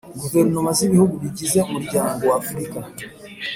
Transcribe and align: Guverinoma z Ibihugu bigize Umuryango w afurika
Guverinoma 0.21 0.71
z 0.77 0.79
Ibihugu 0.87 1.15
bigize 1.23 1.57
Umuryango 1.69 2.21
w 2.31 2.33
afurika 2.41 2.77